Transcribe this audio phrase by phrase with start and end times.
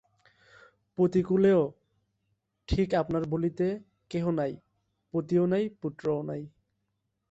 [0.97, 1.61] পতিকুলেও
[2.69, 3.65] ঠিক আপনার বলিতে
[4.11, 4.53] কেহ নাই,
[5.13, 6.41] পতিও নাই পুত্রও নাই।